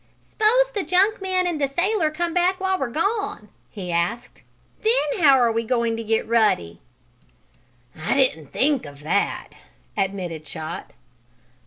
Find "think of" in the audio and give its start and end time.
8.51-9.01